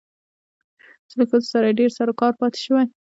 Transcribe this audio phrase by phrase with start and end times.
[1.07, 2.83] چې له ښځو سره يې ډېر سرو کارو پاتې شوى